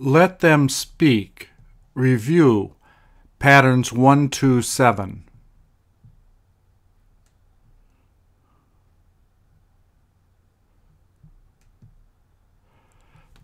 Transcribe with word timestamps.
Let 0.00 0.38
them 0.38 0.68
speak. 0.68 1.48
Review. 1.92 2.76
Patterns 3.40 3.92
1 3.92 4.28
to 4.28 4.62
7. 4.62 5.24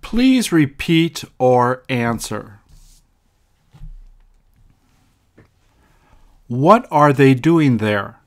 Please 0.00 0.52
repeat 0.52 1.24
or 1.40 1.82
answer. 1.88 2.60
What 6.46 6.86
are 6.88 7.12
they 7.12 7.34
doing 7.34 7.78
there? 7.78 8.20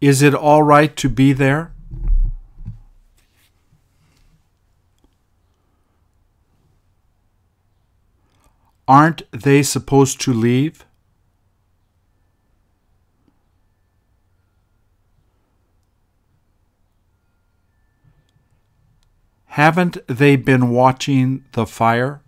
Is 0.00 0.22
it 0.22 0.34
all 0.34 0.62
right 0.62 0.94
to 0.98 1.08
be 1.08 1.32
there? 1.32 1.73
Aren't 8.86 9.22
they 9.32 9.62
supposed 9.62 10.20
to 10.22 10.32
leave? 10.32 10.84
Haven't 19.46 19.96
they 20.08 20.36
been 20.36 20.70
watching 20.70 21.44
the 21.52 21.64
fire? 21.64 22.20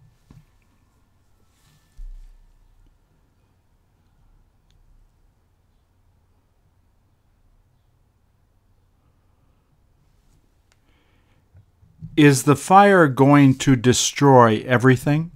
Is 12.17 12.45
the 12.45 12.57
fire 12.57 13.09
going 13.09 13.57
to 13.57 13.77
destroy 13.77 14.65
everything? 14.67 15.33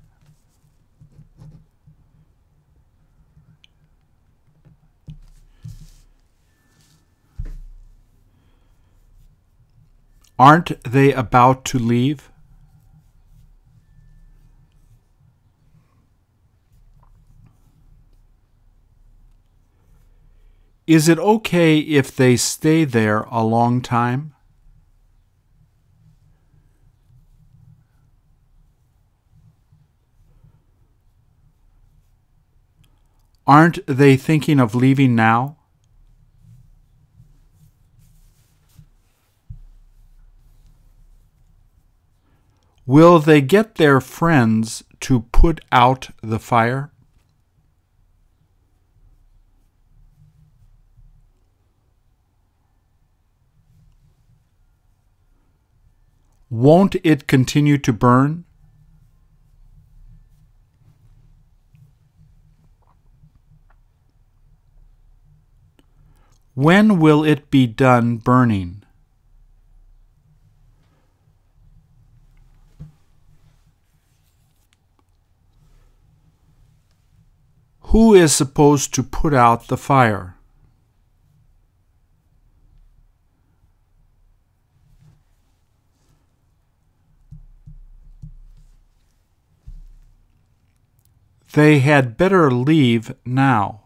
Aren't 10.41 10.83
they 10.85 11.13
about 11.13 11.67
to 11.67 11.79
leave? 11.79 12.31
Is 20.87 21.11
it 21.11 21.19
okay 21.19 21.79
if 21.81 22.17
they 22.17 22.39
stay 22.39 22.85
there 22.85 23.25
a 23.25 23.45
long 23.45 23.83
time? 23.83 24.35
Aren't 33.47 33.87
they 33.87 34.17
thinking 34.17 34.59
of 34.59 34.75
leaving 34.75 35.15
now? 35.15 35.60
Will 42.91 43.21
they 43.21 43.41
get 43.41 43.77
their 43.77 44.01
friends 44.01 44.83
to 44.99 45.21
put 45.31 45.61
out 45.71 46.11
the 46.25 46.41
fire? 46.41 46.91
Won't 56.51 56.97
it 57.05 57.29
continue 57.29 57.79
to 57.79 57.93
burn? 57.93 58.45
When 66.55 66.99
will 66.99 67.23
it 67.23 67.53
be 67.53 67.69
done 67.69 68.17
burning? 68.17 68.80
Who 77.91 78.15
is 78.15 78.33
supposed 78.33 78.95
to 78.95 79.03
put 79.03 79.35
out 79.35 79.67
the 79.67 79.77
fire? 79.77 80.37
They 91.53 91.81
had 91.81 92.17
better 92.17 92.49
leave 92.53 93.13
now. 93.25 93.81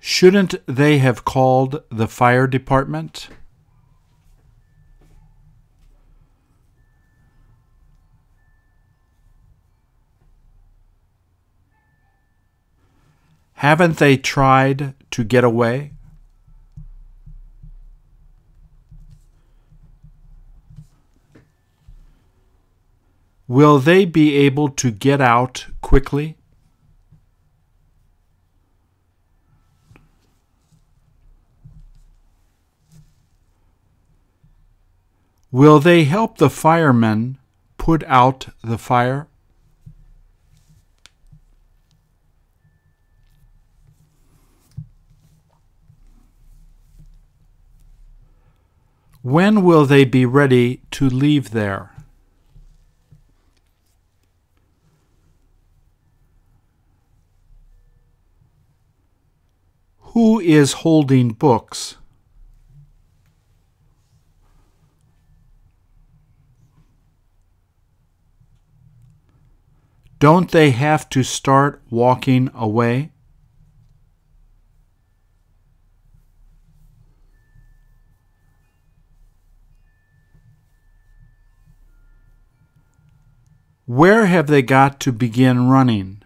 Shouldn't 0.00 0.54
they 0.66 0.98
have 0.98 1.24
called 1.24 1.82
the 1.90 2.06
fire 2.06 2.46
department? 2.46 3.28
Haven't 13.64 13.96
they 13.96 14.18
tried 14.18 14.92
to 15.10 15.24
get 15.24 15.42
away? 15.42 15.92
Will 23.48 23.78
they 23.78 24.04
be 24.04 24.34
able 24.34 24.68
to 24.68 24.90
get 24.90 25.22
out 25.22 25.64
quickly? 25.80 26.36
Will 35.50 35.80
they 35.80 36.04
help 36.04 36.36
the 36.36 36.50
firemen 36.50 37.38
put 37.78 38.04
out 38.04 38.48
the 38.62 38.76
fire? 38.76 39.26
When 49.24 49.62
will 49.62 49.86
they 49.86 50.04
be 50.04 50.26
ready 50.26 50.82
to 50.90 51.08
leave 51.08 51.52
there? 51.52 51.92
Who 60.12 60.40
is 60.40 60.84
holding 60.84 61.30
books? 61.30 61.96
Don't 70.18 70.50
they 70.50 70.72
have 70.72 71.08
to 71.08 71.22
start 71.22 71.80
walking 71.88 72.50
away? 72.54 73.13
Where 83.86 84.26
have 84.26 84.46
they 84.46 84.62
got 84.62 84.98
to 85.00 85.12
begin 85.12 85.68
running? 85.68 86.22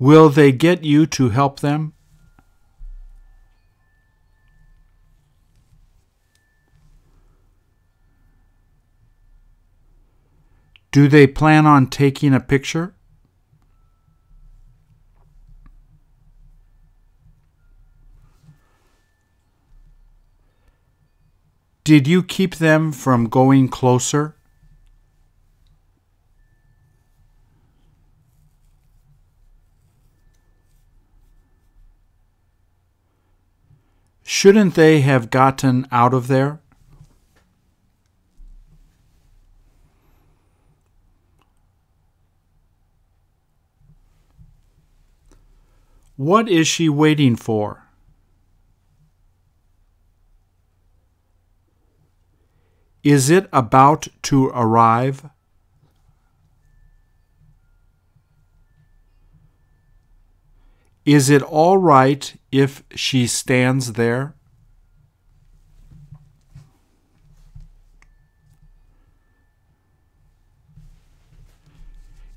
Will 0.00 0.28
they 0.30 0.50
get 0.50 0.82
you 0.82 1.06
to 1.06 1.28
help 1.28 1.60
them? 1.60 1.92
Do 10.90 11.06
they 11.06 11.28
plan 11.28 11.66
on 11.66 11.86
taking 11.86 12.34
a 12.34 12.40
picture? 12.40 12.94
Did 21.84 22.06
you 22.06 22.22
keep 22.22 22.56
them 22.56 22.92
from 22.92 23.28
going 23.28 23.68
closer? 23.68 24.36
Shouldn't 34.22 34.74
they 34.74 35.00
have 35.00 35.30
gotten 35.30 35.86
out 35.90 36.14
of 36.14 36.28
there? 36.28 36.60
What 46.16 46.48
is 46.48 46.68
she 46.68 46.88
waiting 46.88 47.34
for? 47.34 47.81
Is 53.04 53.30
it 53.30 53.48
about 53.52 54.06
to 54.22 54.46
arrive? 54.48 55.28
Is 61.04 61.28
it 61.28 61.42
all 61.42 61.78
right 61.78 62.32
if 62.52 62.84
she 62.94 63.26
stands 63.26 63.94
there? 63.94 64.34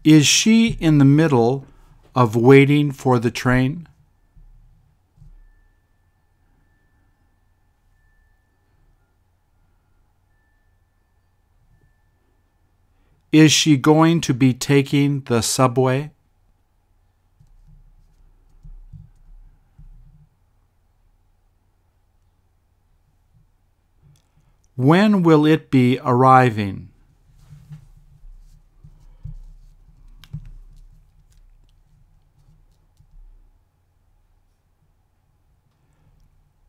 Is 0.04 0.26
she 0.26 0.78
in 0.80 0.98
the 0.98 1.06
middle 1.06 1.66
of 2.16 2.36
waiting 2.36 2.92
for 2.92 3.20
the 3.20 3.32
train? 3.32 3.88
Is 13.36 13.52
she 13.52 13.76
going 13.76 14.22
to 14.22 14.34
be 14.34 14.54
taking 14.54 15.20
the 15.20 15.42
subway? 15.42 16.12
When 24.78 25.22
will 25.22 25.46
it 25.46 25.70
be 25.70 26.00
arriving? 26.02 26.92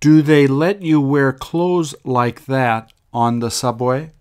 Do 0.01 0.21
they 0.21 0.49
let 0.49 0.83
you 0.83 1.01
wear 1.01 1.33
clothes 1.33 1.95
like 2.03 2.47
that 2.47 2.93
on 3.13 3.39
the 3.39 3.53
subway? 3.53 4.16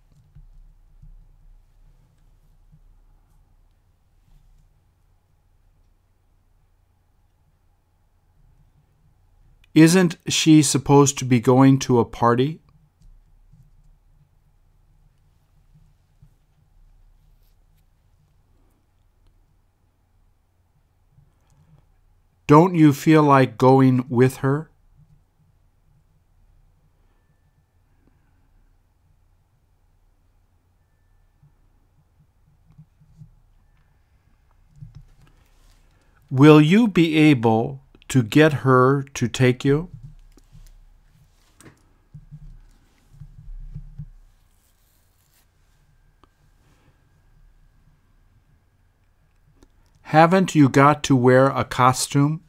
Isn't 9.76 10.16
she 10.30 10.62
supposed 10.62 11.18
to 11.18 11.26
be 11.26 11.42
going 11.42 11.80
to 11.80 12.00
a 12.00 12.06
party? 12.06 12.62
Don't 22.48 22.74
you 22.74 22.94
feel 22.94 23.24
like 23.24 23.58
going 23.58 24.06
with 24.08 24.38
her? 24.38 24.72
Will 36.32 36.62
you 36.62 36.88
be 36.88 37.18
able 37.18 37.82
to 38.16 38.24
get 38.24 38.64
her 38.64 39.04
to 39.14 39.28
take 39.28 39.66
you? 39.66 39.90
Haven't 50.04 50.56
you 50.56 50.70
got 50.70 51.04
to 51.04 51.14
wear 51.14 51.48
a 51.48 51.66
costume? 51.66 52.40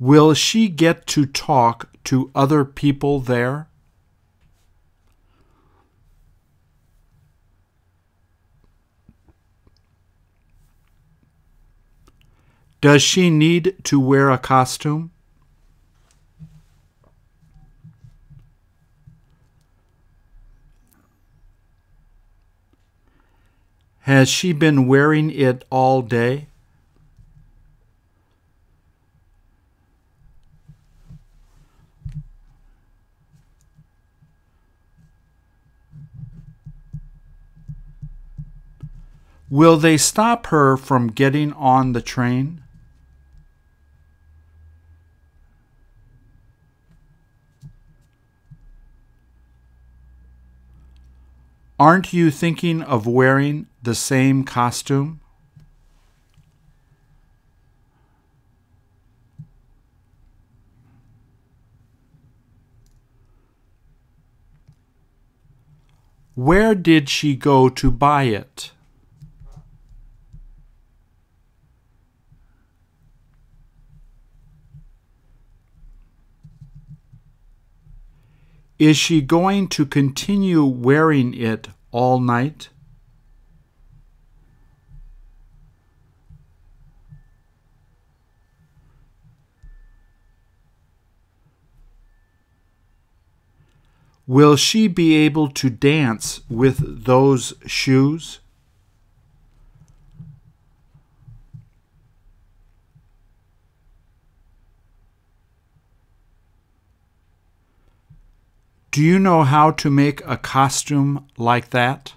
Will 0.00 0.34
she 0.34 0.68
get 0.68 1.06
to 1.06 1.24
talk 1.24 1.88
to 2.02 2.32
other 2.34 2.64
people 2.64 3.20
there? 3.20 3.69
Does 12.80 13.02
she 13.02 13.28
need 13.28 13.76
to 13.84 14.00
wear 14.00 14.30
a 14.30 14.38
costume? 14.38 15.10
Has 24.00 24.30
she 24.30 24.54
been 24.54 24.86
wearing 24.86 25.30
it 25.30 25.64
all 25.68 26.00
day? 26.00 26.46
Will 39.50 39.76
they 39.76 39.98
stop 39.98 40.46
her 40.46 40.76
from 40.78 41.08
getting 41.08 41.52
on 41.52 41.92
the 41.92 42.00
train? 42.00 42.62
Aren't 51.80 52.12
you 52.12 52.30
thinking 52.30 52.82
of 52.82 53.06
wearing 53.06 53.66
the 53.82 53.94
same 53.94 54.44
costume? 54.44 55.20
Where 66.34 66.74
did 66.74 67.08
she 67.08 67.34
go 67.34 67.70
to 67.70 67.90
buy 67.90 68.24
it? 68.24 68.72
Is 78.80 78.96
she 78.96 79.20
going 79.20 79.68
to 79.68 79.84
continue 79.84 80.64
wearing 80.64 81.34
it 81.34 81.68
all 81.90 82.18
night? 82.18 82.70
Will 94.26 94.56
she 94.56 94.88
be 94.88 95.14
able 95.14 95.50
to 95.50 95.68
dance 95.68 96.40
with 96.48 97.04
those 97.04 97.52
shoes? 97.66 98.40
Do 108.92 109.00
you 109.02 109.20
know 109.20 109.44
how 109.44 109.70
to 109.70 109.88
make 109.88 110.20
a 110.26 110.36
costume 110.36 111.26
like 111.36 111.70
that? 111.70 112.14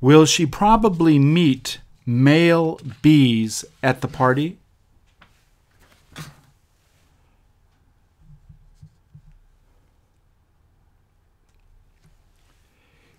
Will 0.00 0.26
she 0.26 0.44
probably 0.44 1.20
meet 1.20 1.78
male 2.04 2.80
bees 3.00 3.64
at 3.80 4.00
the 4.00 4.08
party? 4.08 4.58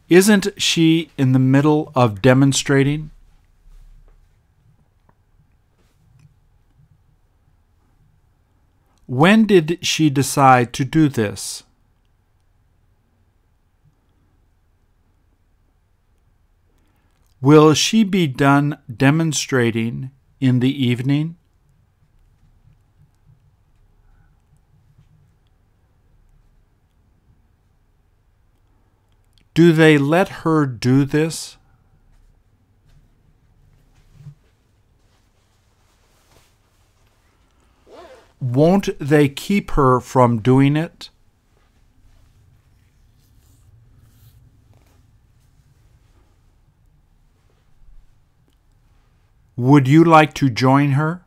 Isn't 0.09 0.49
she 0.61 1.09
in 1.17 1.31
the 1.31 1.39
middle 1.39 1.91
of 1.95 2.21
demonstrating? 2.21 3.09
When 9.07 9.45
did 9.45 9.79
she 9.81 10.09
decide 10.09 10.73
to 10.73 10.85
do 10.85 11.07
this? 11.07 11.63
Will 17.39 17.75
she 17.75 18.03
be 18.03 18.25
done 18.25 18.79
demonstrating 18.91 20.09
in 20.39 20.59
the 20.59 20.85
evening? 20.85 21.37
Do 29.53 29.71
they 29.71 29.97
let 29.99 30.29
her 30.43 30.65
do 30.65 31.05
this? 31.05 31.57
Won't 38.45 38.89
they 38.99 39.27
keep 39.27 39.71
her 39.71 39.99
from 39.99 40.39
doing 40.39 40.77
it? 40.77 41.09
Would 49.55 49.87
you 49.87 50.03
like 50.03 50.35
to 50.35 50.51
join 50.51 50.91
her? 50.91 51.25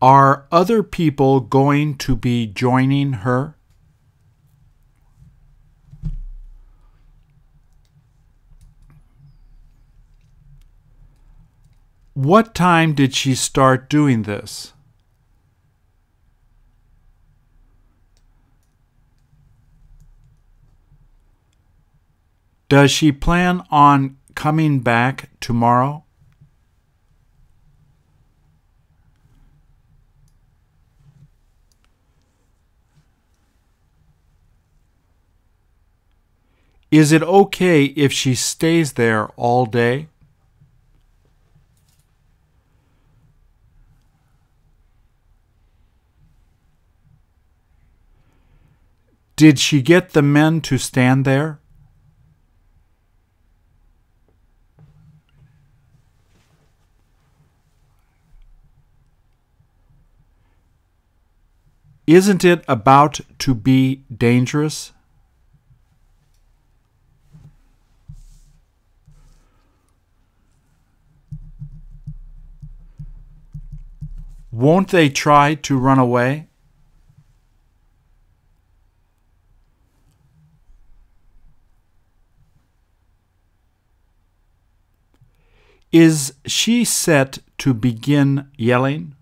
Are 0.00 0.46
other 0.50 0.82
people 0.82 1.40
going 1.40 1.98
to 1.98 2.16
be 2.16 2.46
joining 2.46 3.12
her? 3.24 3.56
What 12.14 12.54
time 12.54 12.94
did 12.94 13.12
she 13.12 13.34
start 13.34 13.90
doing 13.90 14.22
this? 14.22 14.72
Does 22.68 22.92
she 22.92 23.10
plan 23.10 23.64
on 23.68 24.16
coming 24.36 24.78
back 24.78 25.28
tomorrow? 25.40 26.04
Is 36.92 37.10
it 37.10 37.24
okay 37.24 37.86
if 37.86 38.12
she 38.12 38.36
stays 38.36 38.92
there 38.92 39.26
all 39.30 39.66
day? 39.66 40.06
Did 49.36 49.58
she 49.58 49.82
get 49.82 50.10
the 50.10 50.22
men 50.22 50.60
to 50.62 50.78
stand 50.78 51.24
there? 51.24 51.58
Isn't 62.06 62.44
it 62.44 62.62
about 62.68 63.20
to 63.38 63.54
be 63.54 64.04
dangerous? 64.14 64.92
Won't 74.52 74.90
they 74.90 75.08
try 75.08 75.56
to 75.56 75.76
run 75.76 75.98
away? 75.98 76.46
Is 85.94 86.34
she 86.44 86.84
set 86.84 87.38
to 87.58 87.72
begin 87.72 88.48
yelling? 88.58 89.14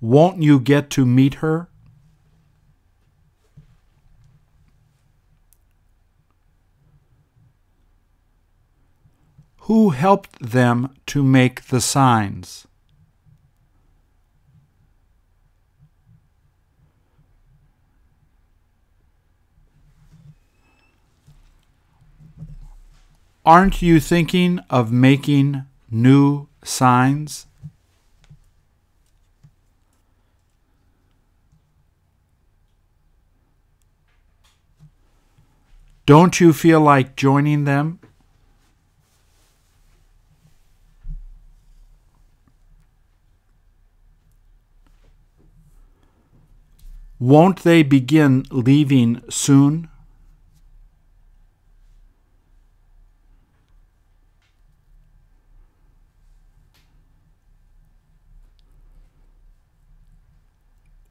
Won't 0.00 0.44
you 0.44 0.60
get 0.60 0.90
to 0.90 1.04
meet 1.04 1.34
her? 1.42 1.68
Who 9.62 9.90
helped 9.90 10.38
them 10.40 10.94
to 11.06 11.24
make 11.24 11.64
the 11.64 11.80
signs? 11.80 12.68
Aren't 23.46 23.82
you 23.82 24.00
thinking 24.00 24.60
of 24.70 24.90
making 24.90 25.66
new 25.90 26.48
signs? 26.64 27.46
Don't 36.06 36.40
you 36.40 36.54
feel 36.54 36.80
like 36.80 37.16
joining 37.16 37.64
them? 37.64 37.98
Won't 47.18 47.62
they 47.62 47.82
begin 47.82 48.46
leaving 48.50 49.22
soon? 49.28 49.88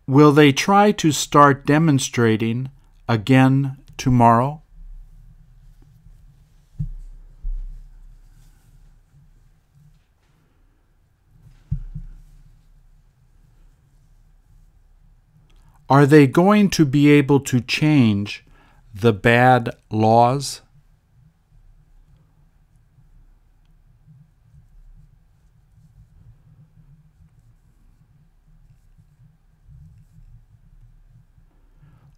Will 0.06 0.34
they 0.34 0.52
try 0.52 0.92
to 0.92 1.14
start 1.14 1.66
demonstrating 1.66 2.70
again 3.08 3.78
tomorrow? 3.98 4.62
Are 15.90 16.06
they 16.06 16.28
going 16.28 16.70
to 16.72 16.86
be 16.86 17.10
able 17.12 17.40
to 17.42 17.62
change 17.62 18.44
the 18.94 19.14
bad 19.14 19.70
laws? 19.90 20.63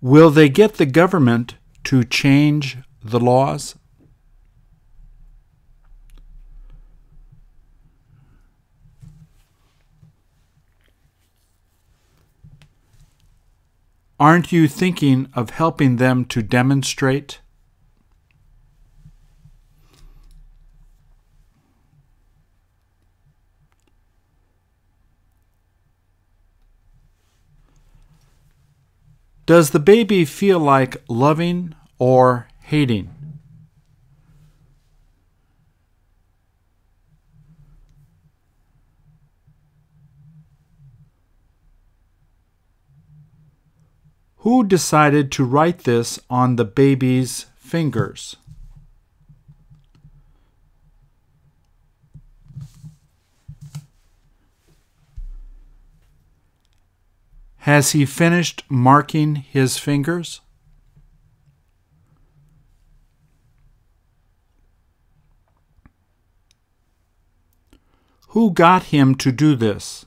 Will 0.06 0.30
they 0.30 0.50
get 0.50 0.76
the 0.76 0.86
government 0.86 1.56
to 1.86 2.04
change 2.04 2.78
the 3.04 3.20
laws? 3.20 3.74
Aren't 14.20 14.52
you 14.52 14.68
thinking 14.68 15.28
of 15.34 15.50
helping 15.50 15.96
them 15.96 16.26
to 16.26 16.44
demonstrate? 16.44 17.40
Does 29.46 29.70
the 29.70 29.80
baby 29.80 30.26
feel 30.26 30.58
like 30.58 31.04
loving 31.08 31.76
or 32.00 32.48
hating? 32.62 33.12
Who 44.38 44.64
decided 44.64 45.32
to 45.34 45.44
write 45.44 45.80
this 45.84 46.20
on 46.28 46.56
the 46.56 46.66
baby's 46.66 47.46
fingers? 47.56 48.38
Has 57.66 57.94
he 57.94 58.06
finished 58.06 58.64
marking 58.70 59.38
his 59.38 59.80
fingers? 59.80 60.42
Who 68.28 68.52
got 68.52 68.84
him 68.94 69.16
to 69.16 69.32
do 69.32 69.56
this? 69.56 70.06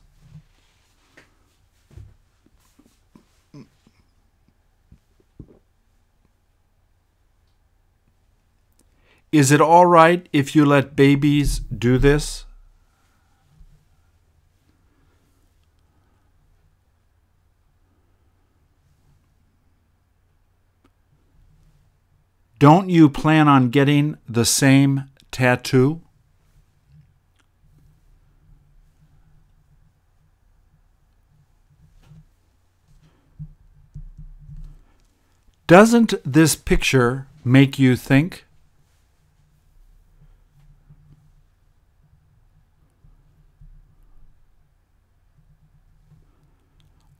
Is 9.33 9.51
it 9.51 9.59
all 9.59 9.85
right 9.85 10.29
if 10.31 10.55
you 10.55 10.63
let 10.63 10.95
babies 10.95 11.59
do 11.59 11.97
this? 11.97 12.45
Don't 22.59 22.89
you 22.89 23.09
plan 23.09 23.47
on 23.47 23.69
getting 23.69 24.17
the 24.27 24.43
same 24.43 25.05
tattoo? 25.31 26.01
Doesn't 35.67 36.15
this 36.25 36.57
picture 36.57 37.27
make 37.45 37.79
you 37.79 37.95
think? 37.95 38.45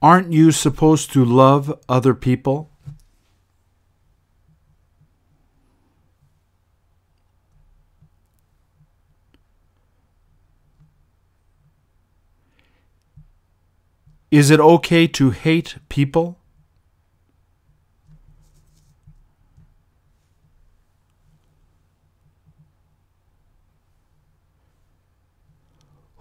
Aren't 0.02 0.34
you 0.34 0.52
supposed 0.52 1.14
to 1.14 1.24
love 1.24 1.78
other 1.88 2.14
people? 2.14 2.72
Is 14.32 14.52
it 14.52 14.60
okay 14.60 15.08
to 15.08 15.32
hate 15.32 15.78
people? 15.90 16.38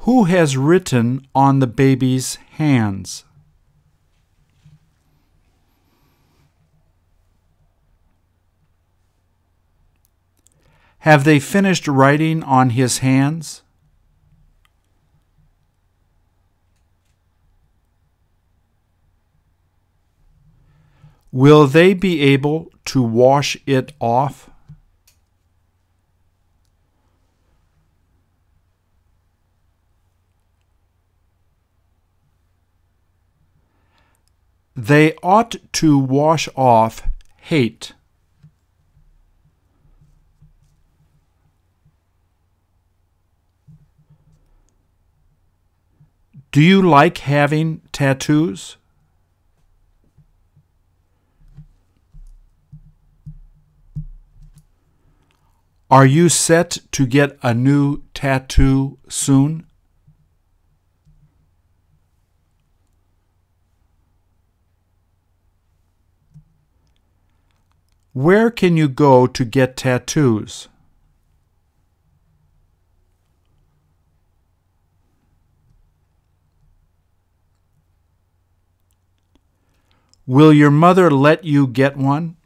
Who 0.08 0.24
has 0.24 0.56
written 0.56 1.26
on 1.34 1.58
the 1.58 1.66
baby's 1.66 2.36
hands? 2.52 3.24
Have 11.00 11.24
they 11.24 11.38
finished 11.38 11.86
writing 11.86 12.42
on 12.42 12.70
his 12.70 12.98
hands? 12.98 13.62
Will 21.30 21.66
they 21.66 21.92
be 21.92 22.22
able 22.22 22.72
to 22.86 23.02
wash 23.02 23.56
it 23.66 23.92
off? 24.00 24.48
They 34.74 35.14
ought 35.22 35.56
to 35.72 35.98
wash 35.98 36.48
off 36.56 37.02
hate. 37.36 37.92
Do 46.50 46.62
you 46.62 46.80
like 46.80 47.18
having 47.18 47.82
tattoos? 47.92 48.77
Are 55.90 56.04
you 56.04 56.28
set 56.28 56.78
to 56.92 57.06
get 57.06 57.38
a 57.42 57.54
new 57.54 58.02
tattoo 58.12 58.98
soon? 59.08 59.64
Where 68.12 68.50
can 68.50 68.76
you 68.76 68.88
go 68.88 69.26
to 69.26 69.44
get 69.46 69.78
tattoos? 69.78 70.68
Will 80.26 80.52
your 80.52 80.70
mother 80.70 81.10
let 81.10 81.44
you 81.44 81.66
get 81.66 81.96
one? 81.96 82.37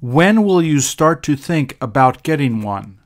When 0.00 0.44
will 0.44 0.62
you 0.62 0.78
start 0.78 1.24
to 1.24 1.34
think 1.34 1.76
about 1.80 2.22
getting 2.22 2.62
one? 2.62 3.00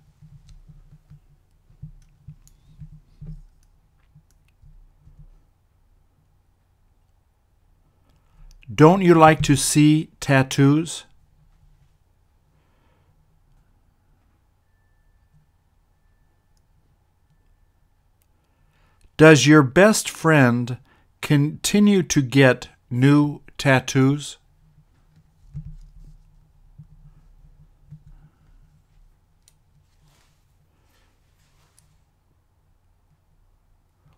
Don't 8.75 9.01
you 9.01 9.15
like 9.15 9.41
to 9.43 9.57
see 9.57 10.11
tattoos? 10.21 11.05
Does 19.17 19.47
your 19.47 19.63
best 19.63 20.11
friend 20.11 20.77
continue 21.23 22.03
to 22.03 22.21
get 22.21 22.69
new 22.91 23.41
tattoos? 23.57 24.37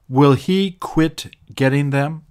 Will 0.09 0.35
he 0.35 0.73
quit 0.73 1.35
getting 1.55 1.91
them? 1.91 2.25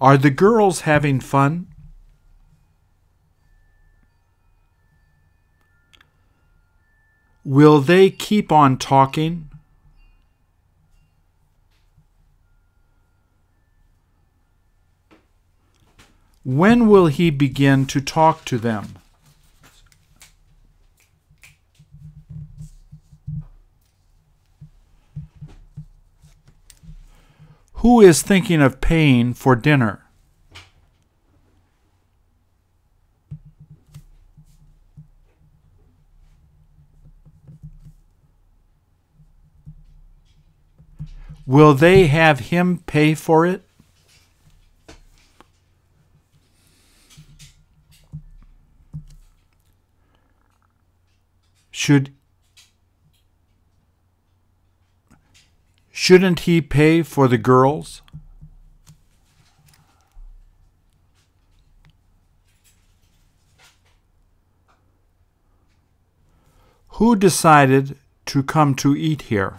Are 0.00 0.16
the 0.16 0.30
girls 0.30 0.82
having 0.82 1.18
fun? 1.18 1.66
Will 7.44 7.80
they 7.80 8.10
keep 8.10 8.52
on 8.52 8.78
talking? 8.78 9.50
When 16.42 16.88
will 16.88 17.06
he 17.06 17.30
begin 17.30 17.86
to 17.86 18.00
talk 18.00 18.44
to 18.46 18.58
them? 18.58 18.98
Who 27.84 28.00
is 28.00 28.22
thinking 28.22 28.62
of 28.62 28.80
paying 28.80 29.34
for 29.34 29.54
dinner? 29.54 30.06
Will 41.44 41.74
they 41.74 42.06
have 42.06 42.40
him 42.48 42.78
pay 42.86 43.14
for 43.14 43.44
it? 43.44 43.68
Should 51.70 52.14
Shouldn't 56.06 56.40
he 56.40 56.60
pay 56.60 57.02
for 57.02 57.28
the 57.28 57.38
girls? 57.38 58.02
Who 66.98 67.16
decided 67.16 67.96
to 68.26 68.42
come 68.42 68.74
to 68.74 68.94
eat 68.94 69.22
here? 69.32 69.54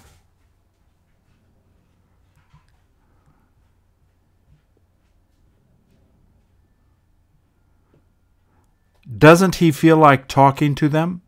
Doesn't 9.17 9.55
he 9.55 9.71
feel 9.71 9.97
like 9.97 10.27
talking 10.27 10.75
to 10.75 10.87
them? 10.87 11.23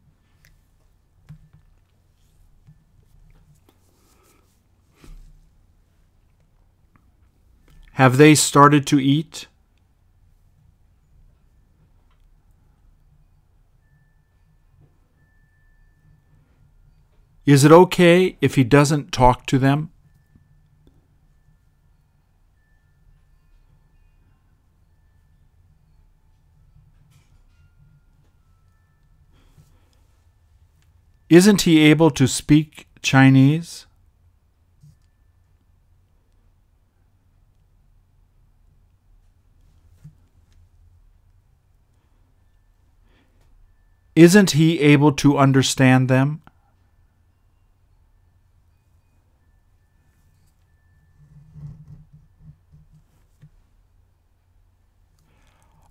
Have 7.98 8.18
they 8.18 8.36
started 8.36 8.86
to 8.88 9.00
eat? 9.00 9.48
Is 17.48 17.66
it 17.66 17.72
okay 17.72 18.38
if 18.40 18.54
he 18.54 18.64
doesn't 18.64 19.12
talk 19.12 19.48
to 19.48 19.58
them? 19.58 19.90
Isn't 31.30 31.62
he 31.62 31.80
able 31.80 32.12
to 32.12 32.28
speak 32.28 32.88
Chinese? 33.02 33.87
Isn't 44.18 44.52
he 44.58 44.80
able 44.80 45.12
to 45.12 45.38
understand 45.38 46.10
them? 46.10 46.42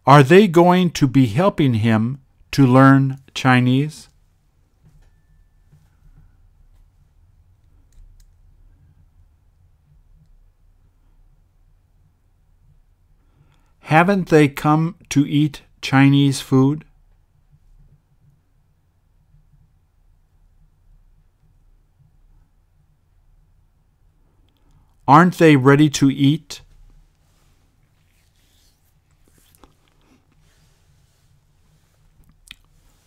Are 0.05 0.25
they 0.25 0.49
going 0.49 0.91
to 0.91 1.07
be 1.07 1.27
helping 1.27 1.75
him 1.75 2.21
to 2.51 2.67
learn 2.67 3.21
Chinese? 3.33 4.09
Haven't 13.83 14.31
they 14.31 14.49
come 14.49 14.97
to 15.11 15.25
eat 15.25 15.62
Chinese 15.81 16.41
food? 16.41 16.86
Aren't 25.09 25.38
they 25.38 25.55
ready 25.55 25.88
to 25.90 26.11
eat? 26.11 26.62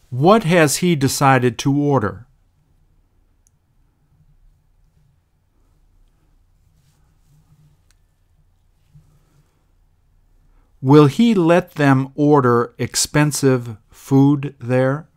What 0.09 0.43
has 0.43 0.77
he 0.77 0.95
decided 0.95 1.57
to 1.59 1.77
order? 1.77 2.25
Will 10.81 11.07
he 11.07 11.33
let 11.33 11.71
them 11.71 12.13
order 12.15 12.73
expensive 12.77 13.75
food 13.89 14.55
there? 14.59 15.08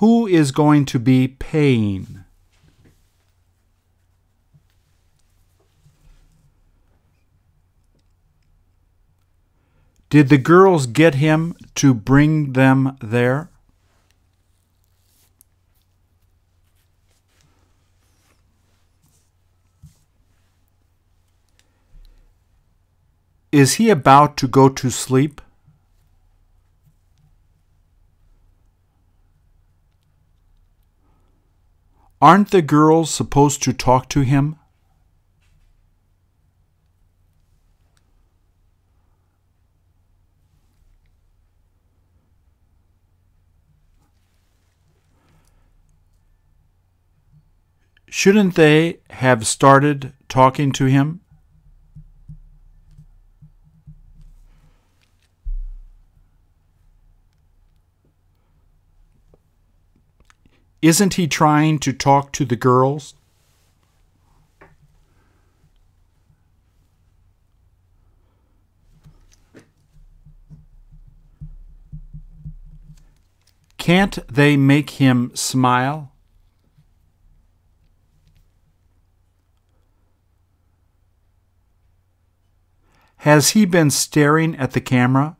Who 0.00 0.26
is 0.26 0.52
going 0.52 0.84
to 0.86 0.98
be 0.98 1.26
paying? 1.26 2.24
Did 10.10 10.28
the 10.28 10.36
girls 10.36 10.86
get 10.86 11.14
him 11.14 11.56
to 11.76 11.94
bring 11.94 12.52
them 12.52 12.98
there? 13.00 13.48
Is 23.50 23.74
he 23.76 23.88
about 23.88 24.36
to 24.36 24.46
go 24.46 24.68
to 24.68 24.90
sleep? 24.90 25.40
Aren't 32.20 32.50
the 32.50 32.62
girls 32.62 33.10
supposed 33.10 33.62
to 33.64 33.74
talk 33.74 34.08
to 34.08 34.20
him? 34.20 34.56
Shouldn't 48.08 48.54
they 48.54 49.00
have 49.10 49.46
started 49.46 50.14
talking 50.26 50.72
to 50.72 50.86
him? 50.86 51.20
Isn't 60.86 61.14
he 61.14 61.26
trying 61.26 61.80
to 61.80 61.92
talk 61.92 62.30
to 62.34 62.44
the 62.44 62.54
girls? 62.54 63.14
Can't 73.78 74.16
they 74.32 74.56
make 74.56 74.90
him 74.90 75.34
smile? 75.34 76.12
Has 83.16 83.50
he 83.50 83.64
been 83.64 83.90
staring 83.90 84.54
at 84.54 84.70
the 84.70 84.80
camera? 84.80 85.36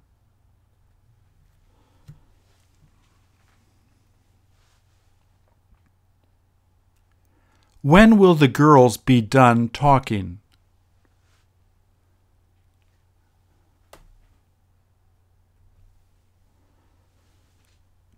When 7.87 8.19
will 8.19 8.35
the 8.35 8.49
girls 8.49 8.97
be 8.97 9.21
done 9.21 9.69
talking? 9.69 10.41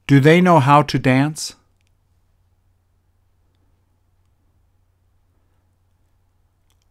Do 0.06 0.20
they 0.20 0.40
know 0.40 0.58
how 0.58 0.80
to 0.80 0.98
dance? 0.98 1.54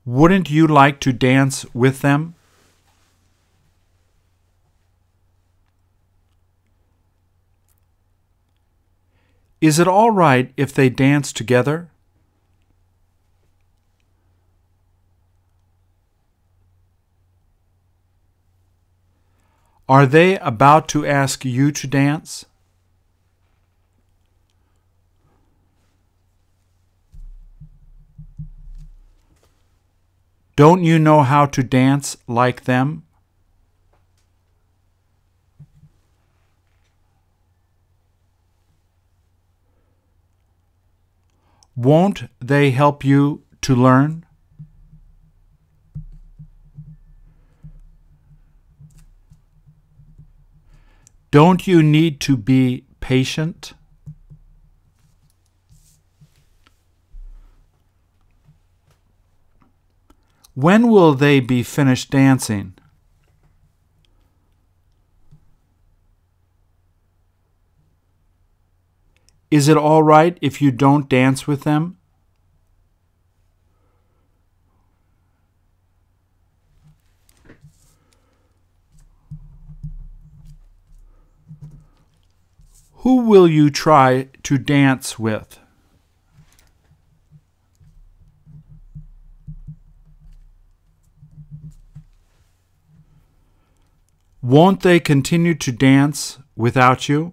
Wouldn't 0.05 0.51
you 0.51 0.67
like 0.67 0.99
to 0.99 1.11
dance 1.11 1.65
with 1.73 2.01
them? 2.01 2.35
Is 9.59 9.79
it 9.79 9.87
all 9.87 10.11
right 10.11 10.53
if 10.55 10.71
they 10.71 10.89
dance 10.91 11.33
together? 11.33 11.89
Are 19.89 20.05
they 20.05 20.37
about 20.39 20.89
to 20.89 21.05
ask 21.05 21.45
you 21.45 21.71
to 21.71 21.87
dance? 21.87 22.45
Don't 30.57 30.83
you 30.83 30.99
know 30.99 31.21
how 31.21 31.45
to 31.45 31.63
dance 31.63 32.17
like 32.27 32.65
them? 32.65 33.03
Won't 41.77 42.23
they 42.41 42.71
help 42.71 43.05
you 43.05 43.43
to 43.61 43.75
learn? 43.75 44.26
Don't 51.29 51.67
you 51.67 51.83
need 51.83 52.19
to 52.21 52.37
be 52.37 52.85
patient? 52.99 53.73
When 60.53 60.87
will 60.87 61.13
they 61.13 61.39
be 61.39 61.61
finished 61.63 62.09
dancing? 62.09 62.73
Is 69.51 69.67
it 69.67 69.77
all 69.77 70.03
right 70.03 70.37
if 70.41 70.61
you 70.61 70.71
don't 70.71 71.07
dance 71.07 71.45
with 71.45 71.63
them? 71.63 71.96
Who 83.07 83.21
will 83.21 83.47
you 83.47 83.69
try 83.69 84.27
to 84.43 84.57
dance 84.57 85.17
with? 85.17 85.59
Won't 94.41 94.81
they 94.81 94.99
continue 94.99 95.55
to 95.55 95.71
dance 95.71 96.39
without 96.57 97.07
you? 97.07 97.31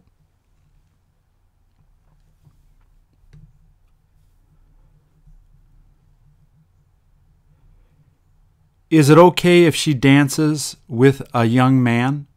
Is 8.90 9.10
it 9.10 9.18
okay 9.18 9.64
if 9.64 9.74
she 9.74 9.92
dances 9.92 10.76
with 10.86 11.20
a 11.34 11.46
young 11.46 11.82
man? 11.82 12.28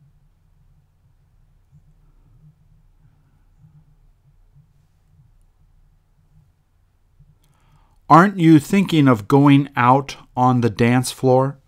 Aren't 8.10 8.40
you 8.40 8.58
thinking 8.60 9.08
of 9.10 9.28
going 9.28 9.68
out 9.76 10.16
on 10.36 10.62
the 10.62 10.70
dance 10.70 11.12
floor? 11.12 11.60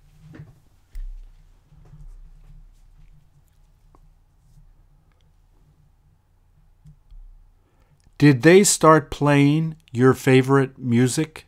Did 8.17 8.41
they 8.41 8.63
start 8.63 9.11
playing 9.11 9.75
your 9.91 10.13
favorite 10.13 10.77
music? 10.77 11.45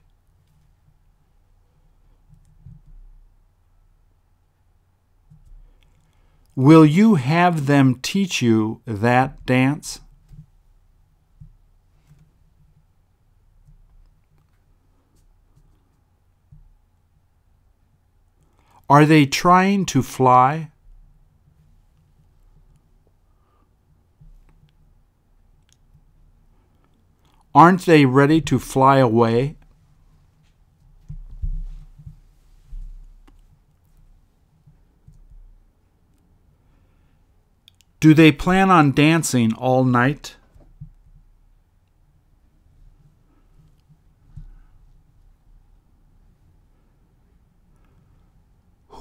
Will 6.56 6.86
you 6.86 7.16
have 7.16 7.66
them 7.66 7.96
teach 7.96 8.42
you 8.42 8.82
that 8.86 9.46
dance? 9.46 10.02
Are 18.92 19.06
they 19.06 19.26
trying 19.26 19.86
to 19.86 20.04
fly? 20.04 20.70
Aren't 27.56 27.86
they 27.86 28.06
ready 28.06 28.42
to 28.42 28.60
fly 28.60 28.98
away? 28.98 29.56
Do 38.02 38.14
they 38.14 38.34
plan 38.34 38.70
on 38.70 38.92
dancing 38.92 39.54
all 39.54 39.86
night? 39.86 40.36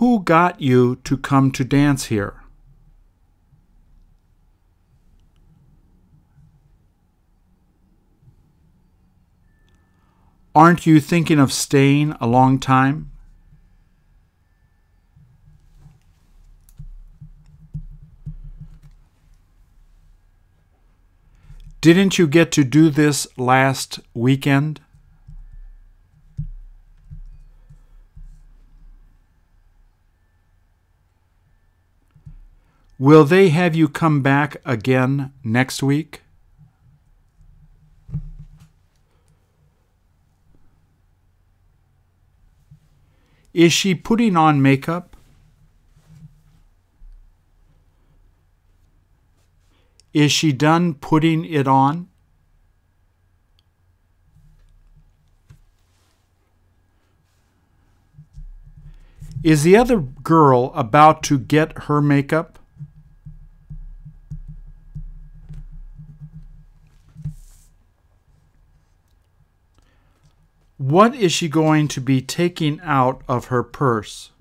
Who 0.00 0.20
got 0.20 0.62
you 0.62 0.96
to 1.04 1.18
come 1.18 1.50
to 1.50 1.62
dance 1.62 2.06
here? 2.06 2.42
Aren't 10.54 10.86
you 10.86 11.00
thinking 11.00 11.38
of 11.38 11.52
staying 11.52 12.12
a 12.18 12.26
long 12.26 12.58
time? 12.58 13.10
Didn't 21.82 22.18
you 22.18 22.26
get 22.26 22.50
to 22.52 22.64
do 22.64 22.88
this 22.88 23.26
last 23.36 24.00
weekend? 24.14 24.80
Will 33.00 33.24
they 33.24 33.48
have 33.48 33.74
you 33.74 33.88
come 33.88 34.20
back 34.20 34.58
again 34.66 35.32
next 35.42 35.82
week? 35.82 36.20
Is 43.54 43.72
she 43.72 43.94
putting 43.94 44.36
on 44.36 44.60
makeup? 44.60 45.16
Is 50.12 50.30
she 50.30 50.52
done 50.52 50.92
putting 50.92 51.46
it 51.46 51.66
on? 51.66 52.06
Is 59.42 59.62
the 59.62 59.78
other 59.78 60.00
girl 60.00 60.70
about 60.74 61.22
to 61.22 61.38
get 61.38 61.84
her 61.84 62.02
makeup? 62.02 62.59
What 70.90 71.14
is 71.14 71.30
she 71.30 71.48
going 71.48 71.86
to 71.86 72.00
be 72.00 72.20
taking 72.20 72.80
out 72.82 73.22
of 73.28 73.44
her 73.44 73.62
purse? 73.62 74.32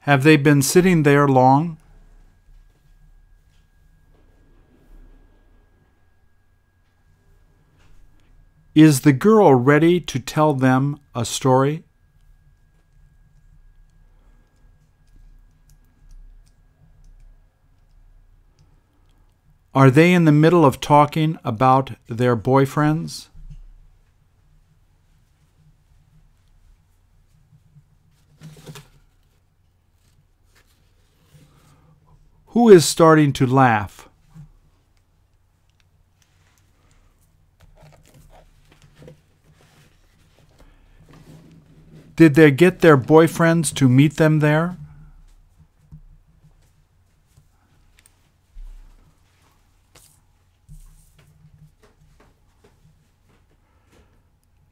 Have 0.00 0.22
they 0.22 0.38
been 0.38 0.62
sitting 0.62 1.02
there 1.02 1.28
long? 1.28 1.76
Is 8.74 9.02
the 9.02 9.12
girl 9.12 9.54
ready 9.54 10.00
to 10.00 10.18
tell 10.18 10.54
them 10.54 10.98
a 11.14 11.26
story? 11.26 11.84
Are 19.74 19.90
they 19.90 20.12
in 20.12 20.24
the 20.24 20.30
middle 20.30 20.64
of 20.64 20.80
talking 20.80 21.36
about 21.42 21.96
their 22.06 22.36
boyfriends? 22.36 23.26
Who 32.48 32.68
is 32.68 32.84
starting 32.84 33.32
to 33.32 33.46
laugh? 33.48 34.08
Did 42.14 42.36
they 42.36 42.52
get 42.52 42.78
their 42.78 42.96
boyfriends 42.96 43.74
to 43.74 43.88
meet 43.88 44.18
them 44.18 44.38
there? 44.38 44.76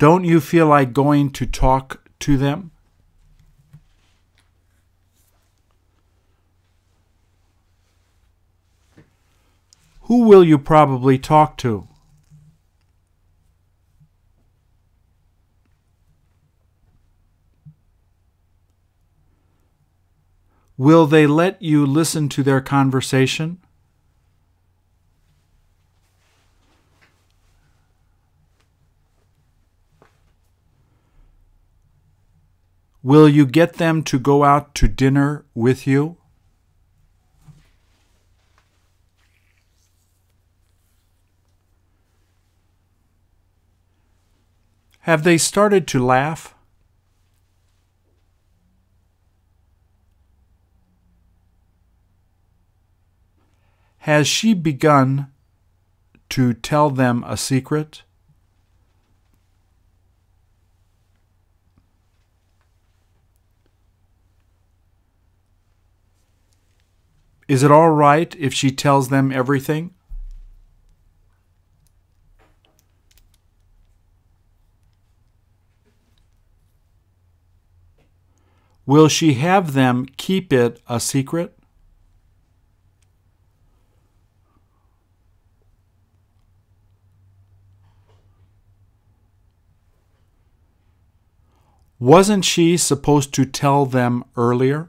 Don't 0.03 0.25
you 0.25 0.41
feel 0.41 0.67
like 0.67 0.93
going 0.93 1.31
to 1.31 1.47
talk 1.47 2.09
to 2.19 2.37
them? 2.37 2.73
Who 10.09 10.25
will 10.25 10.43
you 10.43 10.59
probably 10.59 11.19
talk 11.19 11.57
to? 11.59 11.87
Will 20.77 21.07
they 21.07 21.29
let 21.29 21.63
you 21.63 21.87
listen 21.87 22.29
to 22.31 22.43
their 22.43 22.61
conversation? 22.61 23.61
Will 33.03 33.29
you 33.29 33.47
get 33.47 33.75
them 33.75 34.05
to 34.05 34.19
go 34.19 34.45
out 34.45 34.77
to 34.77 34.87
dinner 34.87 35.45
with 35.55 35.87
you? 35.87 36.19
Have 45.01 45.25
they 45.25 45.37
started 45.37 45.89
to 45.89 46.05
laugh? 46.05 46.55
Has 53.99 54.29
she 54.29 54.55
begun 54.55 55.33
to 56.29 56.55
tell 56.55 56.89
them 56.89 57.25
a 57.27 57.37
secret? 57.37 58.05
Is 67.53 67.63
it 67.63 67.71
all 67.71 67.91
right 67.91 68.35
if 68.39 68.55
she 68.55 68.71
tells 68.71 69.11
them 69.11 69.31
everything? 69.31 69.93
Will 78.87 79.07
she 79.07 79.35
have 79.35 79.75
them 79.75 80.07
keep 80.17 80.51
it 80.51 80.81
a 80.89 80.99
secret? 80.99 81.55
Wasn't 91.99 92.47
she 92.47 92.79
supposed 92.79 93.35
to 93.35 93.45
tell 93.45 93.85
them 93.85 94.25
earlier? 94.39 94.89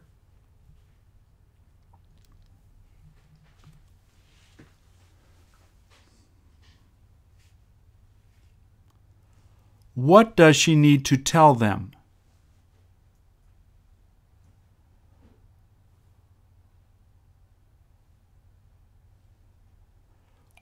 What 10.04 10.36
does 10.36 10.58
she 10.58 10.76
need 10.76 11.06
to 11.06 11.16
tell 11.16 11.56
them? 11.56 11.92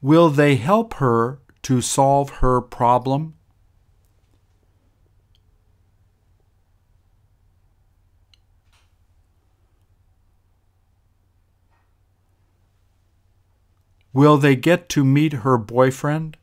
Will 0.00 0.30
they 0.30 0.54
help 0.54 0.94
her 0.94 1.40
to 1.62 1.80
solve 1.80 2.30
her 2.38 2.60
problem? 2.60 3.34
Will 14.12 14.38
they 14.38 14.54
get 14.54 14.88
to 14.90 15.04
meet 15.04 15.32
her 15.32 15.58
boyfriend? 15.58 16.36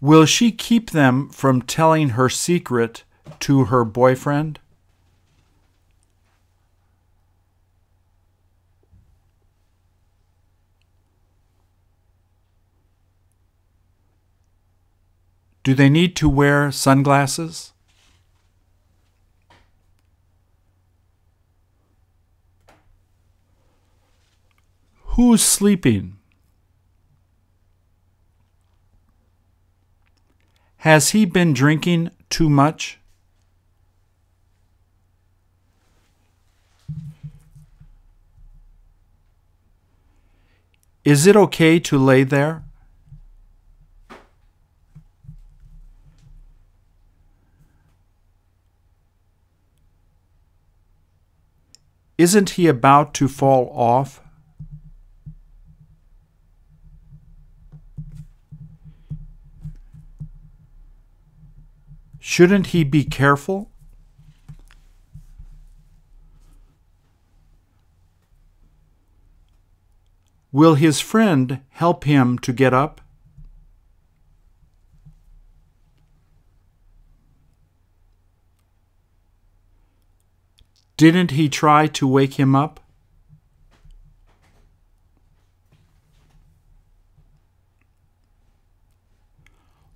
Will 0.00 0.24
she 0.24 0.50
keep 0.50 0.90
them 0.90 1.28
from 1.28 1.60
telling 1.60 2.10
her 2.10 2.30
secret 2.30 3.04
to 3.40 3.66
her 3.66 3.84
boyfriend? 3.84 4.58
Do 15.62 15.74
they 15.74 15.90
need 15.90 16.16
to 16.16 16.28
wear 16.28 16.72
sunglasses? 16.72 17.74
Who's 25.14 25.42
sleeping? 25.42 26.19
Has 30.80 31.10
he 31.10 31.26
been 31.26 31.52
drinking 31.52 32.10
too 32.30 32.48
much? 32.48 32.98
Is 41.04 41.26
it 41.26 41.36
okay 41.36 41.78
to 41.80 41.98
lay 41.98 42.24
there? 42.24 42.62
Isn't 52.16 52.50
he 52.50 52.66
about 52.66 53.12
to 53.14 53.28
fall 53.28 53.70
off? 53.74 54.22
Shouldn't 62.30 62.68
he 62.68 62.84
be 62.84 63.02
careful? 63.02 63.72
Will 70.52 70.76
his 70.76 71.00
friend 71.00 71.62
help 71.70 72.04
him 72.04 72.38
to 72.38 72.52
get 72.52 72.72
up? 72.72 73.00
Didn't 80.96 81.32
he 81.32 81.48
try 81.48 81.88
to 81.88 82.06
wake 82.06 82.34
him 82.34 82.54
up? 82.54 82.78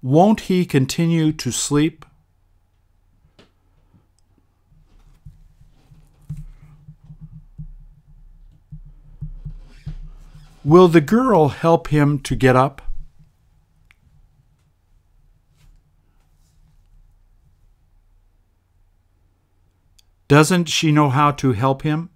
Won't 0.02 0.40
he 0.50 0.66
continue 0.66 1.30
to 1.30 1.52
sleep? 1.52 2.04
Will 10.64 10.88
the 10.88 11.02
girl 11.02 11.48
help 11.48 11.88
him 11.88 12.18
to 12.20 12.34
get 12.34 12.56
up? 12.56 12.80
Doesn't 20.26 20.70
she 20.70 20.90
know 20.90 21.10
how 21.10 21.32
to 21.32 21.52
help 21.52 21.82
him? 21.82 22.08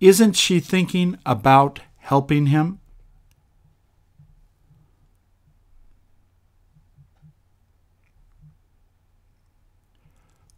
Isn't 0.00 0.34
she 0.34 0.58
thinking 0.58 1.18
about 1.24 1.80
helping 1.98 2.46
him? 2.46 2.80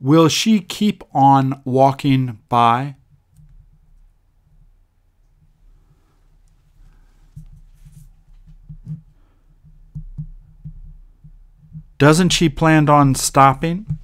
Will 0.01 0.29
she 0.29 0.61
keep 0.61 1.05
on 1.13 1.61
walking 1.67 2.39
by? 2.49 2.97
Doesn't 11.99 12.31
she 12.31 12.49
plan 12.49 12.89
on 12.89 13.15
stopping? 13.15 13.99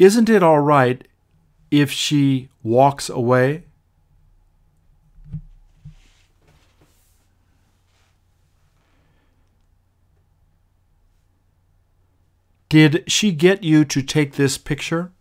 Isn't 0.00 0.28
it 0.28 0.42
all 0.42 0.58
right 0.58 1.06
if 1.70 1.92
she 1.92 2.48
walks 2.64 3.08
away? 3.08 3.62
Did 12.74 13.04
she 13.06 13.30
get 13.30 13.62
you 13.62 13.84
to 13.84 14.02
take 14.02 14.32
this 14.32 14.58
picture? 14.58 15.12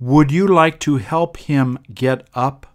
Would 0.00 0.32
you 0.32 0.48
like 0.48 0.80
to 0.80 0.96
help 0.96 1.36
him 1.36 1.78
get 1.92 2.26
up? 2.32 2.74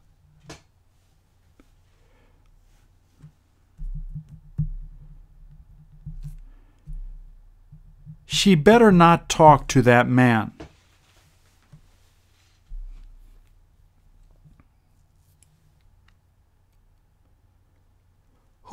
She 8.28 8.54
better 8.54 8.92
not 8.92 9.28
talk 9.28 9.68
to 9.70 9.82
that 9.82 10.08
man. 10.08 10.52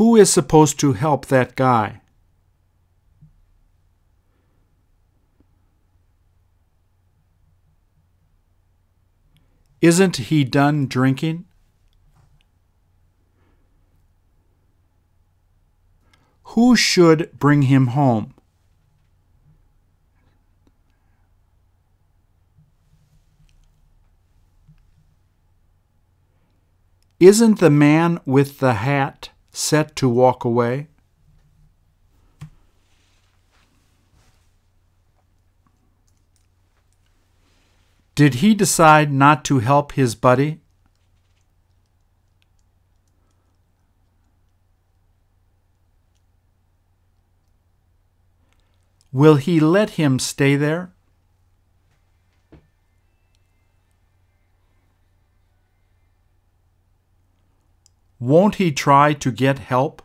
Who 0.01 0.16
is 0.16 0.32
supposed 0.32 0.80
to 0.80 0.94
help 0.94 1.26
that 1.26 1.57
guy? 1.57 2.01
Isn't 9.82 10.16
he 10.16 10.42
done 10.42 10.86
drinking? 10.86 11.44
Who 16.44 16.74
should 16.76 17.38
bring 17.38 17.62
him 17.68 17.88
home? 17.88 18.32
Isn't 27.20 27.59
the 27.59 27.68
man 27.68 28.18
with 28.24 28.61
the 28.61 28.72
hat 28.72 29.30
set 29.53 29.96
to 29.96 30.09
walk 30.09 30.44
away? 30.44 30.88
Did 38.14 38.34
he 38.34 38.55
decide 38.55 39.11
not 39.11 39.44
to 39.46 39.61
help 39.61 39.92
his 39.92 40.14
buddy? 40.14 40.61
Will 49.12 49.36
he 49.36 49.59
let 49.59 49.90
him 49.90 50.18
stay 50.18 50.55
there? 50.55 50.92
Won't 58.21 58.57
he 58.57 58.71
try 58.71 59.14
to 59.14 59.33
get 59.33 59.59
help? 59.59 60.03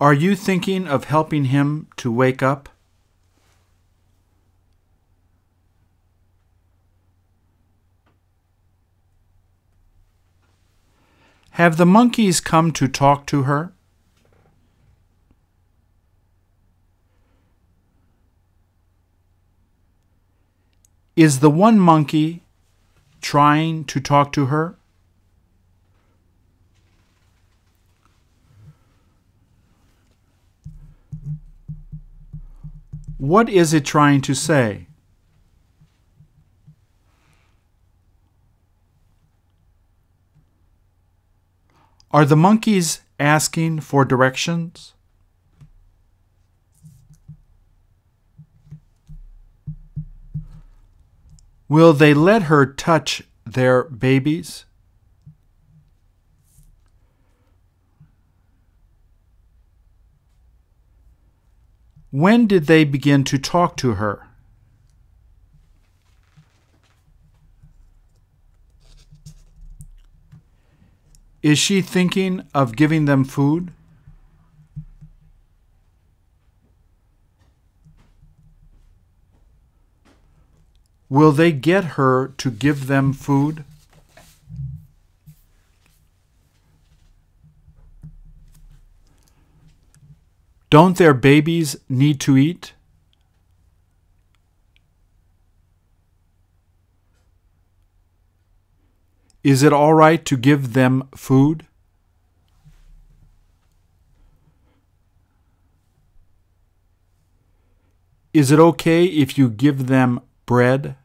Are 0.00 0.14
you 0.14 0.36
thinking 0.36 0.86
of 0.86 1.04
helping 1.04 1.46
him 1.46 1.88
to 1.96 2.12
wake 2.12 2.42
up? 2.42 2.68
Have 11.52 11.76
the 11.76 11.86
monkeys 11.86 12.40
come 12.40 12.70
to 12.72 12.86
talk 12.86 13.26
to 13.26 13.44
her? 13.44 13.72
Is 21.16 21.38
the 21.38 21.50
one 21.50 21.78
monkey 21.78 22.42
trying 23.20 23.84
to 23.84 24.00
talk 24.00 24.32
to 24.32 24.46
her? 24.46 24.76
What 33.18 33.48
is 33.48 33.72
it 33.72 33.84
trying 33.84 34.20
to 34.22 34.34
say? 34.34 34.88
Are 42.10 42.24
the 42.24 42.36
monkeys 42.36 43.00
asking 43.18 43.80
for 43.80 44.04
directions? 44.04 44.94
Will 51.74 51.92
they 51.92 52.14
let 52.14 52.42
her 52.42 52.64
touch 52.66 53.24
their 53.44 53.82
babies? 53.82 54.64
When 62.12 62.46
did 62.46 62.68
they 62.68 62.84
begin 62.84 63.24
to 63.24 63.38
talk 63.40 63.76
to 63.78 63.94
her? 63.94 64.28
Is 71.42 71.58
she 71.58 71.82
thinking 71.82 72.46
of 72.54 72.76
giving 72.76 73.06
them 73.06 73.24
food? 73.24 73.72
Will 81.14 81.30
they 81.30 81.52
get 81.52 81.94
her 81.94 82.32
to 82.38 82.50
give 82.50 82.88
them 82.88 83.12
food? 83.12 83.62
Don't 90.70 90.96
their 90.96 91.14
babies 91.14 91.76
need 91.88 92.18
to 92.22 92.36
eat? 92.36 92.72
Is 99.44 99.62
it 99.62 99.72
all 99.72 99.94
right 99.94 100.24
to 100.24 100.36
give 100.36 100.72
them 100.72 101.06
food? 101.14 101.64
Is 108.32 108.50
it 108.50 108.58
okay 108.58 109.04
if 109.04 109.38
you 109.38 109.48
give 109.48 109.86
them 109.86 110.20
bread? 110.44 110.96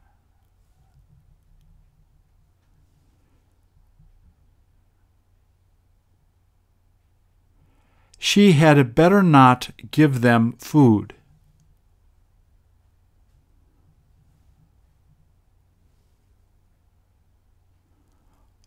She 8.21 8.51
had 8.51 8.93
better 8.93 9.23
not 9.23 9.69
give 9.91 10.19
them 10.19 10.51
food. 10.59 11.15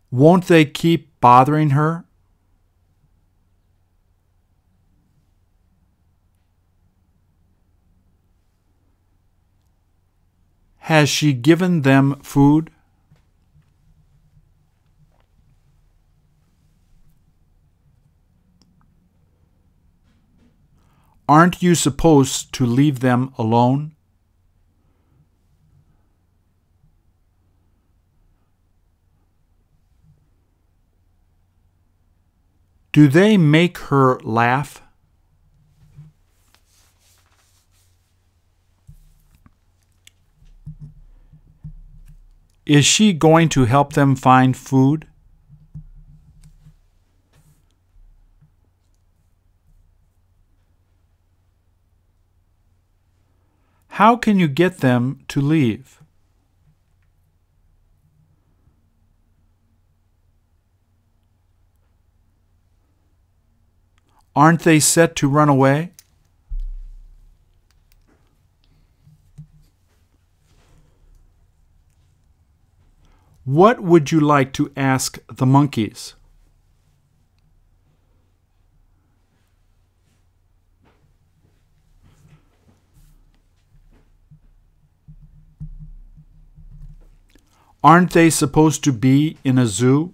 Won't 0.09 0.47
they 0.47 0.65
keep 0.65 1.19
bothering 1.21 1.69
her? 1.71 2.05
Has 10.77 11.09
she 11.09 11.33
given 11.33 11.81
them 11.83 12.19
food? 12.21 12.72
Aren't 21.27 21.63
you 21.63 21.73
supposed 21.73 22.53
to 22.53 22.65
leave 22.65 22.99
them 22.99 23.33
alone? 23.37 23.95
Do 32.91 33.07
they 33.07 33.37
make 33.37 33.77
her 33.89 34.19
laugh? 34.19 34.83
Is 42.65 42.85
she 42.85 43.11
going 43.13 43.49
to 43.49 43.65
help 43.65 43.93
them 43.93 44.15
find 44.15 44.55
food? 44.55 45.07
How 54.03 54.17
can 54.17 54.37
you 54.37 54.49
get 54.49 54.79
them 54.79 55.21
to 55.29 55.39
leave? 55.39 56.01
Aren't 64.35 64.63
they 64.63 64.81
set 64.81 65.15
to 65.15 65.29
run 65.29 65.47
away? 65.47 65.93
What 73.45 73.81
would 73.81 74.11
you 74.11 74.19
like 74.19 74.51
to 74.59 74.69
ask 74.75 75.17
the 75.27 75.45
monkeys? 75.45 76.15
Aren't 87.83 88.11
they 88.11 88.29
supposed 88.29 88.81
to 88.85 88.93
be 88.93 89.37
in 89.43 89.57
a 89.57 89.67
zoo? 89.67 90.13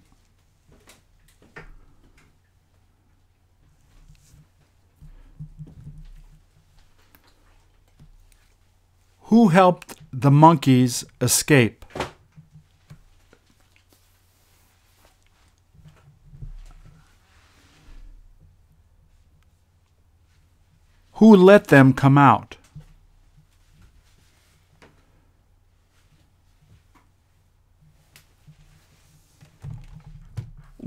Who 9.25 9.49
helped 9.49 9.99
the 10.11 10.31
monkeys 10.31 11.05
escape? 11.21 11.85
Who 21.13 21.35
let 21.35 21.67
them 21.67 21.93
come 21.93 22.17
out? 22.17 22.58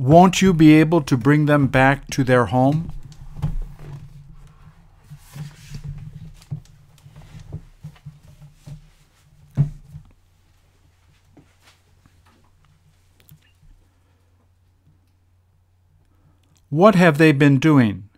Won't 0.02 0.42
you 0.42 0.52
be 0.52 0.74
able 0.74 1.00
to 1.02 1.16
bring 1.16 1.46
them 1.46 1.68
back 1.68 2.10
to 2.10 2.24
their 2.24 2.46
home? 2.46 2.90
What 16.68 16.96
have 16.96 17.18
they 17.18 17.30
been 17.30 17.60
doing? 17.60 18.08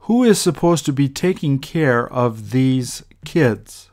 Who 0.00 0.24
is 0.24 0.40
supposed 0.40 0.84
to 0.86 0.92
be 0.92 1.08
taking 1.08 1.60
care 1.60 2.12
of 2.12 2.50
these 2.50 3.04
kids? 3.24 3.89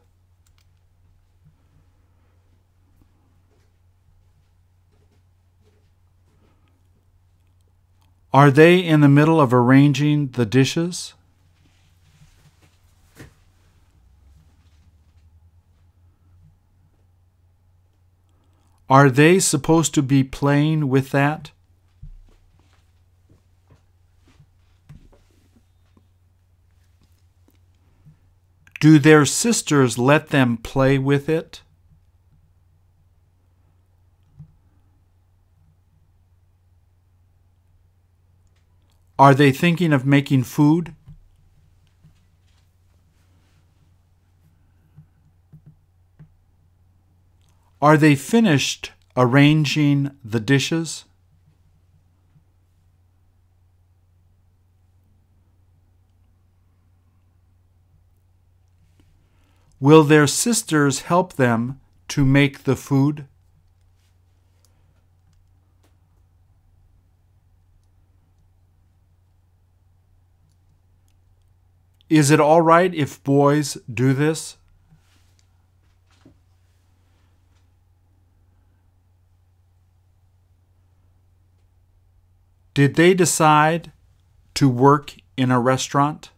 Are 8.37 8.51
they 8.51 8.77
in 8.77 8.99
the 8.99 9.09
middle 9.09 9.41
of 9.41 9.51
arranging 9.51 10.27
the 10.27 10.45
dishes? 10.45 11.15
Are 18.87 19.09
they 19.09 19.39
supposed 19.39 19.95
to 19.95 20.03
be 20.03 20.23
playing 20.23 20.87
with 20.87 21.09
that? 21.09 21.49
Do 28.79 28.99
their 28.99 29.25
sisters 29.25 29.97
let 29.97 30.29
them 30.29 30.57
play 30.57 30.99
with 30.99 31.27
it? 31.27 31.61
Are 39.19 39.33
they 39.33 39.51
thinking 39.51 39.93
of 39.93 40.05
making 40.05 40.43
food? 40.43 40.93
Are 47.81 47.97
they 47.97 48.15
finished 48.15 48.91
arranging 49.15 50.11
the 50.23 50.39
dishes? 50.39 51.05
Will 59.79 60.03
their 60.03 60.25
sisters 60.27 61.01
help 61.01 61.33
them 61.33 61.79
to 62.07 62.25
make 62.25 62.63
the 62.63 62.75
food? 62.75 63.27
Is 72.09 72.31
it 72.31 72.39
all 72.39 72.61
right 72.61 72.93
if 72.93 73.21
boys 73.23 73.77
do 73.93 74.13
this? 74.13 74.57
Did 82.73 82.95
they 82.95 83.13
decide 83.13 83.91
to 84.53 84.69
work 84.69 85.15
in 85.35 85.51
a 85.51 85.59
restaurant? 85.59 86.29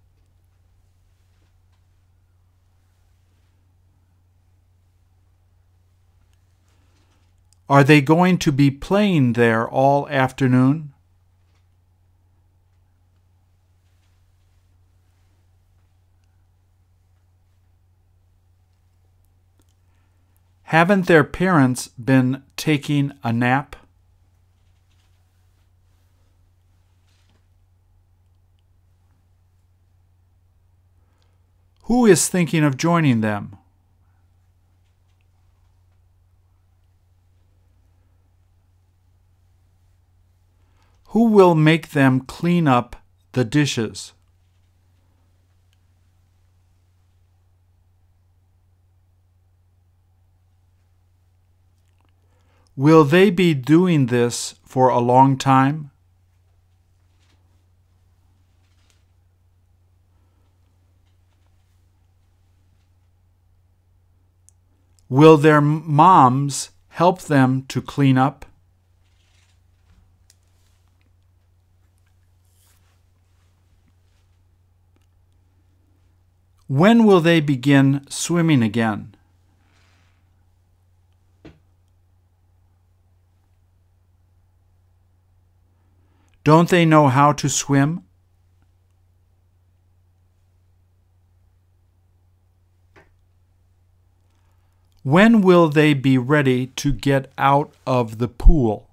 Are 7.70 7.84
they 7.84 8.02
going 8.02 8.40
to 8.40 8.52
be 8.52 8.72
playing 8.72 9.34
there 9.34 9.70
all 9.70 10.10
afternoon? 10.10 10.94
Haven't 20.70 21.08
their 21.08 21.24
parents 21.24 21.88
been 21.88 22.44
taking 22.56 23.12
a 23.24 23.34
nap? 23.34 23.76
Who 31.86 32.06
is 32.06 32.28
thinking 32.28 32.64
of 32.64 32.78
joining 32.78 33.22
them? 33.22 33.58
Who 41.06 41.30
will 41.30 41.56
make 41.56 41.94
them 41.94 42.20
clean 42.20 42.68
up 42.68 42.96
the 43.32 43.44
dishes? 43.44 44.14
Will 52.80 53.04
they 53.04 53.30
be 53.30 53.54
doing 53.54 54.06
this 54.06 54.56
for 54.64 54.88
a 54.88 55.00
long 55.00 55.38
time? 55.38 55.92
Will 65.10 65.36
their 65.36 65.60
moms 65.60 66.70
help 66.88 67.24
them 67.24 67.66
to 67.68 67.82
clean 67.82 68.18
up? 68.18 68.46
When 76.68 77.04
will 77.04 77.20
they 77.20 77.42
begin 77.42 78.06
swimming 78.10 78.64
again? 78.64 79.18
Don't 86.50 86.70
they 86.70 86.84
know 86.84 87.10
how 87.10 87.32
to 87.34 87.48
swim? 87.48 88.06
When 95.04 95.42
will 95.42 95.70
they 95.70 95.94
be 95.94 96.18
ready 96.18 96.66
to 96.66 96.92
get 96.92 97.32
out 97.38 97.76
of 97.86 98.18
the 98.18 98.28
pool? 98.28 98.90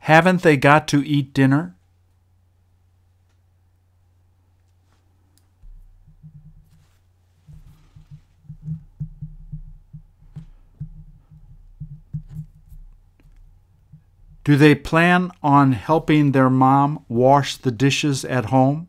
Haven't 0.00 0.42
they 0.42 0.58
got 0.58 0.86
to 0.88 1.02
eat 1.06 1.32
dinner? 1.32 1.73
Do 14.44 14.56
they 14.56 14.74
plan 14.74 15.30
on 15.42 15.72
helping 15.72 16.32
their 16.32 16.50
mom 16.50 17.02
wash 17.08 17.56
the 17.56 17.70
dishes 17.70 18.26
at 18.26 18.46
home? 18.46 18.88